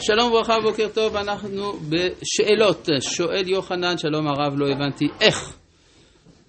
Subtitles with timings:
[0.00, 2.88] שלום וברכה, בוקר טוב, אנחנו בשאלות.
[3.00, 5.56] שואל יוחנן, שלום הרב, לא הבנתי איך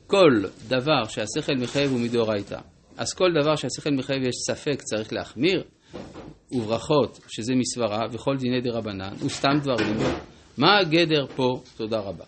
[0.08, 2.58] כל דבר שהשכל מחייב הוא מדאורייתא.
[2.97, 5.63] אז כל דבר שהשכל מחייב יש ספק צריך להחמיר,
[6.52, 9.97] וברכות, שזה מסברה, וכל דיני דה רבנן, וסתם דברים.
[10.57, 11.62] מה הגדר פה?
[11.77, 12.25] תודה רבה.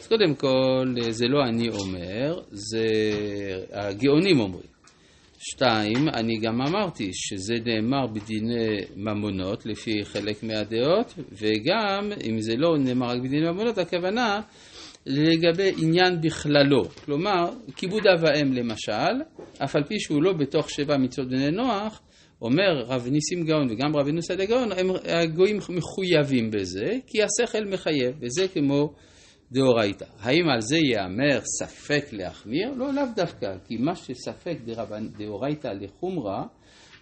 [0.00, 2.86] אז קודם כל, זה לא אני אומר, זה
[3.72, 4.71] הגאונים אומרים.
[5.44, 12.78] שתיים, אני גם אמרתי שזה נאמר בדיני ממונות לפי חלק מהדעות, וגם אם זה לא
[12.78, 14.40] נאמר רק בדיני ממונות, הכוונה
[15.06, 16.84] לגבי עניין בכללו.
[17.04, 19.22] כלומר, כיבוד אב ואם למשל,
[19.58, 22.00] אף על פי שהוא לא בתוך שבע מצוות בני נוח,
[22.42, 24.68] אומר רב ניסים גאון וגם רב נוסד הגאון,
[25.04, 28.92] הגויים מחויבים בזה, כי השכל מחייב, וזה כמו
[29.52, 30.04] דאורייתא.
[30.20, 32.70] האם על זה ייאמר ספק להחמיר?
[32.76, 34.56] לא, לאו דווקא, כי מה שספק
[35.18, 36.42] דאורייתא לחומרא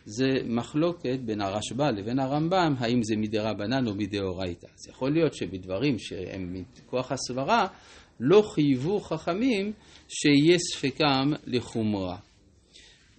[0.05, 4.67] זה מחלוקת בין הרשב"א לבין הרמב"ם, האם זה מדרבנן או מדאורייתא.
[4.67, 7.67] אז יכול להיות שבדברים שהם מכוח הסברה,
[8.21, 9.73] לא חייבו חכמים
[10.09, 12.17] שיהיה ספקם לחומרה.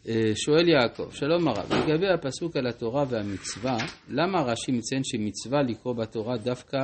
[0.07, 3.77] אה, שואל יעקב, שלום הרב, לגבי הפסוק על התורה והמצווה,
[4.09, 6.77] למה רש"י מציין שמצווה לקרוא בתורה דווקא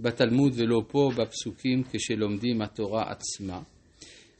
[0.00, 3.60] בתלמוד ולא פה בפסוקים כשלומדים התורה עצמה.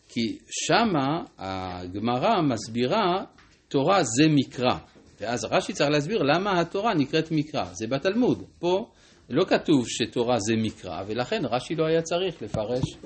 [0.09, 3.25] כי שמה הגמרא מסבירה
[3.69, 4.79] תורה זה מקרא.
[5.21, 7.65] ואז רש"י צריך להסביר למה התורה נקראת מקרא.
[7.73, 8.43] זה בתלמוד.
[8.59, 8.87] פה
[9.31, 12.97] לא כתוב שתורה זה מקרא, ולכן רש"י לא היה צריך לפרש.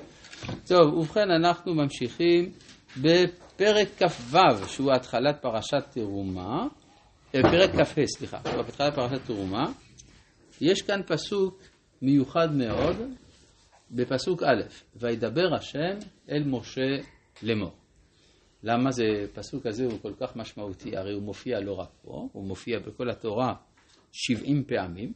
[0.67, 2.53] טוב, ובכן אנחנו ממשיכים
[2.97, 6.67] בפרק כ"ו, שהוא התחלת פרשת תרומה,
[7.35, 9.73] אה, פרק כ"ה, סליחה, התחלת פרשת תרומה.
[10.61, 11.63] יש כאן פסוק
[12.03, 12.97] מיוחד מאוד
[13.91, 14.63] בפסוק א',
[14.97, 15.99] וידבר השם
[16.31, 16.97] אל משה
[17.43, 17.73] לאמור.
[18.63, 20.97] למה זה, פסוק הזה הוא כל כך משמעותי?
[20.97, 23.55] הרי הוא מופיע לא רק פה, הוא מופיע בכל התורה
[24.13, 25.13] 70 פעמים,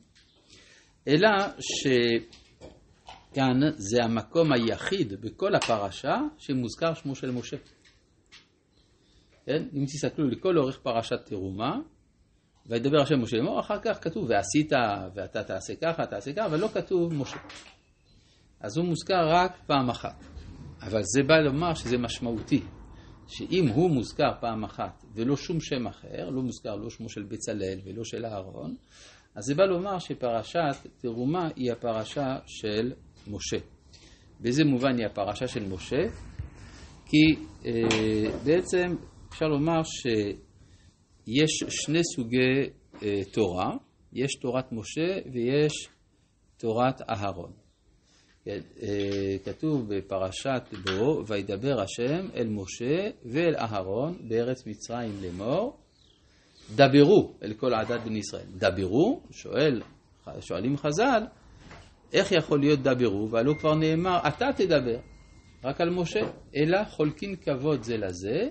[1.09, 1.29] אלא
[1.61, 7.57] שכאן זה המקום היחיד בכל הפרשה שמוזכר שמו של משה.
[9.47, 9.63] כן?
[9.75, 11.79] אם תסתכלו לכל אורך פרשת תרומה,
[12.67, 14.73] וידבר השם משה לאמור, אחר כך כתוב ועשית
[15.15, 17.39] ואתה תעשה ככה, תעשה ככה, אבל לא כתוב משה.
[18.61, 20.25] אז הוא מוזכר רק פעם אחת.
[20.83, 22.63] אבל זה בא לומר שזה משמעותי,
[23.29, 27.79] שאם הוא מוזכר פעם אחת ולא שום שם אחר, לא מוזכר לא שמו של בצלאל
[27.85, 28.75] ולא של אהרון,
[29.35, 32.93] אז זה בא לומר שפרשת תרומה היא הפרשה של
[33.27, 33.59] משה.
[34.41, 36.03] באיזה מובן היא הפרשה של משה?
[37.07, 37.73] כי אה,
[38.45, 38.97] בעצם
[39.29, 40.07] אפשר לומר ש...
[41.27, 42.71] יש שני סוגי
[43.03, 43.77] אה, תורה,
[44.13, 45.89] יש תורת משה ויש
[46.57, 47.53] תורת אהרון.
[48.45, 55.77] כן, אה, כתוב בפרשת בו, וידבר השם אל משה ואל אהרון בארץ מצרים לאמור,
[56.75, 58.47] דברו אל כל עדת בני ישראל.
[58.57, 59.83] דברו, שואל,
[60.41, 61.23] שואלים חז"ל,
[62.13, 63.31] איך יכול להיות דברו?
[63.31, 64.99] והלא כבר נאמר, אתה תדבר,
[65.65, 66.21] רק על משה,
[66.57, 68.49] אלא חולקין כבוד זה לזה,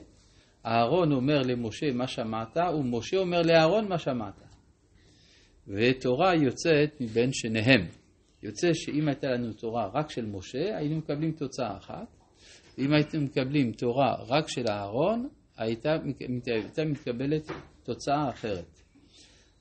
[0.65, 4.41] אהרון אומר למשה מה שמעת, ומשה אומר לאהרון מה שמעת.
[5.67, 7.87] ותורה יוצאת מבין שניהם.
[8.43, 12.07] יוצא שאם הייתה לנו תורה רק של משה, היינו מקבלים תוצאה אחת.
[12.77, 15.89] ואם הייתם מקבלים תורה רק של אהרון, הייתה,
[16.45, 17.51] הייתה מתקבלת
[17.83, 18.81] תוצאה אחרת.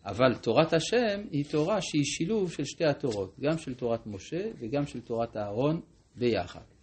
[0.04, 4.86] אבל תורת השם היא תורה שהיא שילוב של שתי התורות, גם של תורת משה וגם
[4.86, 5.80] של תורת אהרון
[6.16, 6.79] ביחד.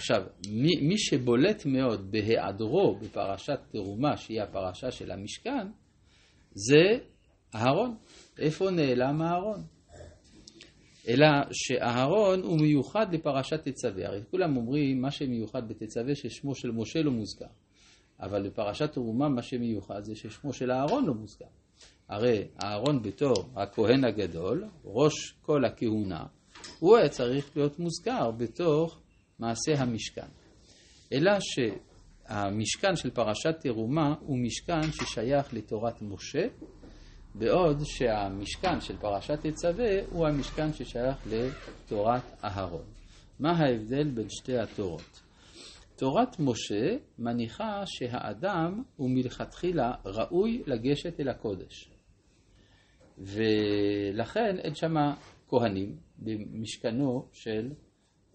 [0.00, 5.66] עכשיו, מי, מי שבולט מאוד בהיעדרו בפרשת תרומה, שהיא הפרשה של המשכן,
[6.52, 6.98] זה
[7.54, 7.96] אהרון.
[8.38, 9.62] איפה נעלם אהרון?
[11.08, 14.06] אלא שאהרון הוא מיוחד לפרשת תצווה.
[14.06, 17.50] הרי כולם אומרים מה שמיוחד בתצווה ששמו של משה לא מוזכר.
[18.20, 21.48] אבל בפרשת תרומה מה שמיוחד זה ששמו של אהרון לא מוזכר.
[22.08, 26.24] הרי אהרון בתור הכהן הגדול, ראש כל הכהונה,
[26.78, 29.00] הוא היה צריך להיות מוזכר בתוך
[29.40, 30.26] מעשה המשכן.
[31.12, 36.46] אלא שהמשכן של פרשת תרומה הוא משכן ששייך לתורת משה,
[37.34, 42.84] בעוד שהמשכן של פרשת תצווה הוא המשכן ששייך לתורת אהרון.
[43.40, 45.22] מה ההבדל בין שתי התורות?
[45.96, 51.90] תורת משה מניחה שהאדם הוא מלכתחילה ראוי לגשת אל הקודש.
[53.18, 54.94] ולכן אין שם
[55.48, 57.72] כהנים במשכנו של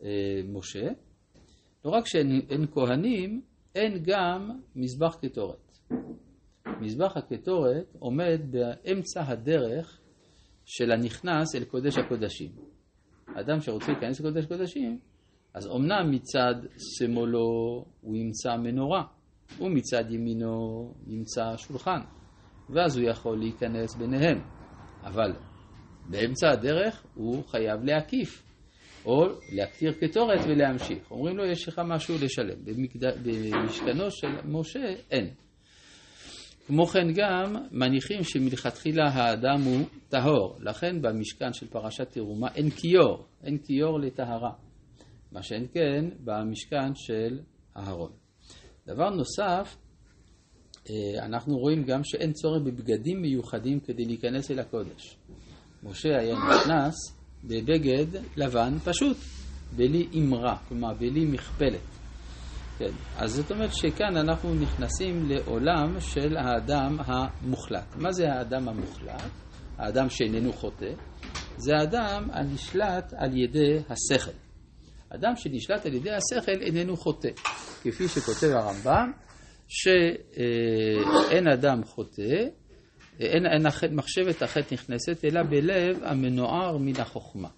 [0.04, 0.88] אה, משה.
[1.86, 3.42] לא רק שאין כהנים,
[3.76, 5.78] אין גם מזבח קטורת.
[6.82, 10.00] מזבח הקטורת עומד באמצע הדרך
[10.66, 12.52] של הנכנס אל קודש הקודשים.
[13.36, 15.00] אדם שרוצה להיכנס לקודש קודשים,
[15.54, 19.04] אז אמנם מצד שמאלו הוא ימצא מנורה,
[19.60, 22.00] ומצד ימינו ימצא שולחן,
[22.70, 24.38] ואז הוא יכול להיכנס ביניהם.
[25.04, 25.34] אבל
[26.10, 28.45] באמצע הדרך הוא חייב להקיף,
[29.06, 31.12] או להקטיר קטורת ולהמשיך.
[31.12, 32.66] אומרים לו, יש לך משהו לשלם.
[32.66, 33.00] במקד...
[33.24, 35.34] במשכנו של משה אין.
[36.68, 43.26] כמו כן גם מניחים שמלכתחילה האדם הוא טהור, לכן במשכן של פרשת תרומה אין כיור,
[43.44, 44.52] אין כיור לטהרה,
[45.32, 47.40] מה שאין כן במשכן של
[47.78, 48.12] אהרון.
[48.88, 49.78] דבר נוסף,
[50.90, 55.18] אה, אנחנו רואים גם שאין צורך בבגדים מיוחדים כדי להיכנס אל הקודש.
[55.84, 57.15] משה היה נכנס
[57.48, 58.06] בבגד
[58.36, 59.18] לבן פשוט,
[59.76, 61.80] בלי אמרה, כלומר בלי מכפלת.
[62.78, 67.96] כן, אז זאת אומרת שכאן אנחנו נכנסים לעולם של האדם המוחלט.
[67.96, 69.30] מה זה האדם המוחלט?
[69.78, 70.92] האדם שאיננו חוטא.
[71.58, 74.38] זה האדם הנשלט על ידי השכל.
[75.10, 77.30] אדם שנשלט על ידי השכל איננו חוטא.
[77.84, 79.12] כפי שכותב הרמב"ם,
[79.68, 82.46] שאין אדם חוטא,
[83.20, 83.66] אין, אין
[83.96, 87.50] מחשבת החטא נכנסת, אלא בלב המנוער מן החוכמה.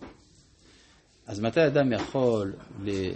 [1.27, 2.53] אז מתי אדם יכול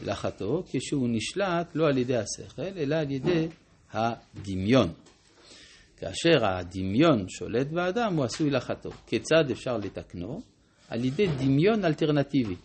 [0.06, 0.64] לחטוא?
[0.72, 3.48] כשהוא נשלט לא על ידי השכל, אלא על ידי
[3.92, 4.94] הדמיון.
[5.98, 8.92] כאשר הדמיון שולט באדם, הוא עשוי לחטוא.
[9.08, 10.42] כיצד אפשר לתקנו?
[10.90, 12.56] על ידי דמיון אלטרנטיבי.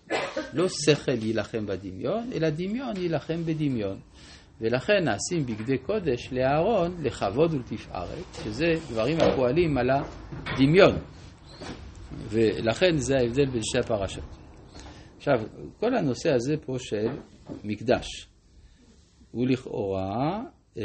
[0.53, 4.01] לא שכל יילחם בדמיון, אלא דמיון יילחם בדמיון.
[4.61, 10.97] ולכן נעשים בגדי קודש לאהרון לכבוד ולתפארת, שזה דברים הפועלים על הדמיון.
[12.29, 14.25] ולכן זה ההבדל בין שתי הפרשות.
[15.17, 15.41] עכשיו,
[15.81, 17.07] כל הנושא הזה פה של
[17.65, 18.29] מקדש,
[19.31, 20.43] הוא לכאורה,
[20.79, 20.83] אה,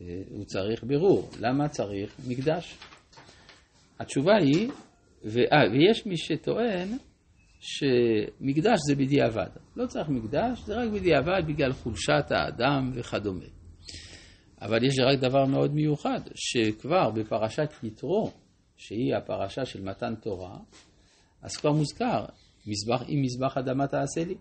[0.00, 1.30] אה, הוא צריך בירור.
[1.40, 2.78] למה צריך מקדש?
[4.00, 4.70] התשובה היא,
[5.24, 6.88] ו, אה, ויש מי שטוען
[7.60, 9.48] שמקדש זה בדיעבד.
[9.76, 13.44] לא צריך מקדש, זה רק בדיעבד בגלל חולשת האדם וכדומה.
[14.62, 18.32] אבל יש רק דבר מאוד מיוחד, שכבר בפרשת יתרו,
[18.76, 20.56] שהיא הפרשה של מתן תורה,
[21.42, 22.24] אז כבר מוזכר,
[22.66, 24.34] מזבח, אם מזבח אדמה תעשה לי.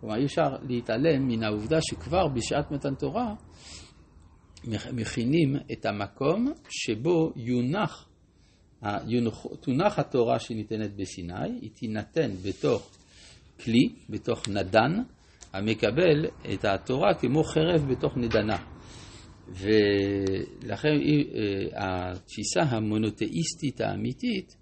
[0.00, 3.34] כלומר, אי אפשר להתעלם מן העובדה שכבר בשעת מתן תורה
[4.92, 8.08] מכינים את המקום שבו יונח
[9.60, 12.90] תונח התורה שניתנת בסיני, היא תינתן בתוך
[13.64, 15.02] כלי, בתוך נדן,
[15.52, 18.56] המקבל את התורה כמו חרב בתוך נדנה.
[19.48, 24.56] ולכן אה, התפיסה המונותאיסטית האמיתית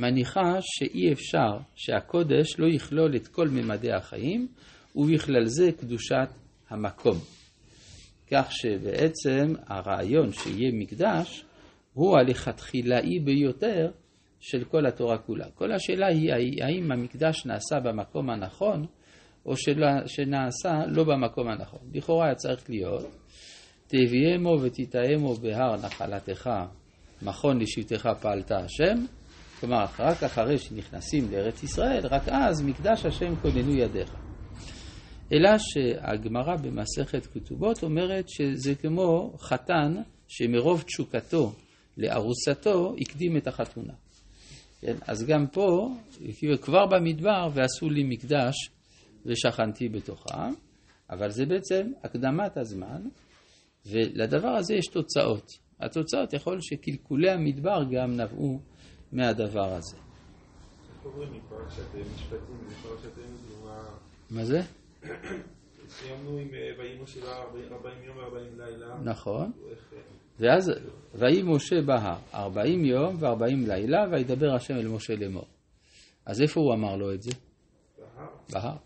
[0.00, 4.48] מניחה שאי אפשר שהקודש לא יכלול את כל ממדי החיים,
[4.96, 6.28] ובכלל זה קדושת
[6.68, 7.18] המקום.
[8.30, 11.44] כך שבעצם הרעיון שיהיה מקדש
[11.94, 13.90] הוא הלכתחילאי ביותר
[14.40, 15.46] של כל התורה כולה.
[15.54, 18.86] כל השאלה היא האם המקדש נעשה במקום הנכון
[19.46, 19.52] או
[20.06, 21.80] שנעשה לא במקום הנכון.
[21.94, 23.06] לכאורה היה צריך להיות
[23.86, 26.50] תביאמו ותתאמו בהר נחלתך,
[27.22, 29.04] מכון לשבטך פעלת השם.
[29.60, 34.14] כלומר, רק אחרי שנכנסים לארץ ישראל, רק אז מקדש השם כוננו ידיך.
[35.32, 39.94] אלא שהגמרא במסכת כתובות אומרת שזה כמו חתן
[40.28, 41.52] שמרוב תשוקתו
[41.96, 43.92] לארוסתו הקדים את החתונה.
[44.80, 44.96] כן?
[45.06, 45.88] אז גם פה,
[46.60, 48.54] כבר במדבר, ועשו לי מקדש
[49.26, 50.52] ושכנתי בתוכם,
[51.10, 53.02] אבל זה בעצם הקדמת הזמן,
[53.86, 55.46] ולדבר הזה יש תוצאות.
[55.80, 58.60] התוצאות יכול שקלקולי המדבר גם נבעו
[59.12, 59.96] מהדבר הזה.
[64.30, 64.60] מה זה?
[65.88, 67.20] סיימנו עם אה, ויהי משה
[67.72, 69.00] 40 יום ו-40 לילה.
[69.04, 69.52] נכון.
[70.42, 70.72] ואז,
[71.14, 75.46] ויהי משה בהר ארבעים יום וארבעים לילה, וידבר השם אל משה לאמור.
[76.26, 77.30] אז איפה הוא אמר לו את זה?
[78.52, 78.76] בהר.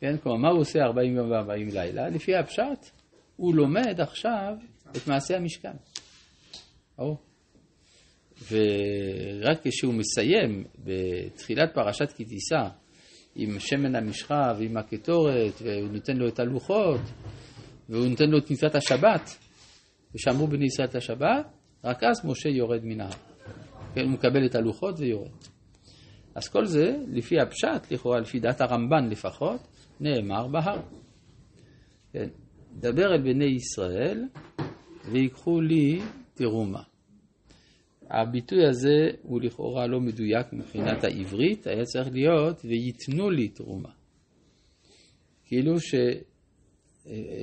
[0.00, 2.08] כן, כלומר, מה הוא עושה ארבעים יום וארבעים לילה?
[2.08, 2.90] לפי הפשט,
[3.36, 4.54] הוא לומד עכשיו
[4.96, 5.76] את מעשה המשכן.
[6.98, 7.16] או.
[8.50, 12.68] ורק כשהוא מסיים בתחילת פרשת כי תישא
[13.36, 17.00] עם שמן המשחה ועם הקטורת, והוא נותן לו את הלוחות,
[17.88, 19.38] והוא נותן לו את מצוות השבת,
[20.14, 21.46] ושמרו בני ישראל את השבת,
[21.84, 23.12] רק אז משה יורד מן ההר.
[23.94, 25.30] כן, הוא מקבל את הלוחות ויורד.
[26.34, 29.60] אז כל זה, לפי הפשט, לכאורה, לפי דעת הרמב"ן לפחות,
[30.00, 30.82] נאמר בהר.
[32.12, 32.28] כן,
[32.80, 34.24] דבר אל בני ישראל
[35.12, 36.00] ויקחו לי
[36.34, 36.82] תרומה.
[38.10, 43.90] הביטוי הזה הוא לכאורה לא מדויק מבחינת העברית, היה צריך להיות וייתנו לי תרומה.
[45.44, 45.94] כאילו ש...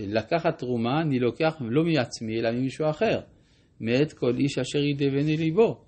[0.07, 3.19] לקחת תרומה, אני לוקח לא מעצמי, אלא ממישהו אחר.
[3.79, 5.81] מאת כל איש אשר ידבני ליבו.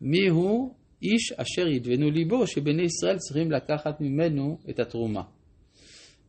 [0.00, 5.22] מי הוא איש אשר ידבנו ליבו, שבני ישראל צריכים לקחת ממנו את התרומה.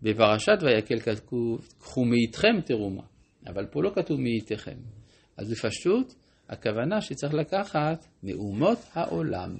[0.01, 3.03] בפרשת ויקל כתוב, קחו מאיתכם תרומה,
[3.47, 4.77] אבל פה לא כתוב מאיתכם.
[5.37, 6.15] אז בפשטות,
[6.49, 9.57] הכוונה שצריך לקחת מאומות העולם.